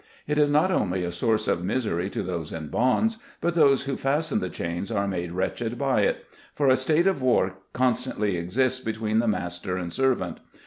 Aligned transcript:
It 0.25 0.39
is 0.39 0.49
not 0.49 0.71
only 0.71 1.03
a 1.03 1.11
source 1.11 1.47
of 1.47 1.63
misery 1.63 2.09
to 2.09 2.23
those 2.23 2.51
in 2.51 2.69
bonds, 2.69 3.19
but 3.39 3.53
those 3.53 3.83
who 3.83 3.95
fasten 3.95 4.39
the 4.39 4.49
chains 4.49 4.89
are 4.91 5.07
made 5.07 5.31
wretched 5.31 5.77
by 5.77 6.01
it; 6.01 6.25
for 6.55 6.69
a 6.69 6.75
state 6.75 7.05
of 7.05 7.21
war 7.21 7.57
constantly 7.73 8.35
exists 8.35 8.83
between 8.83 9.19
the 9.19 9.27
master 9.27 9.77
and 9.77 9.93
servant. 9.93 10.39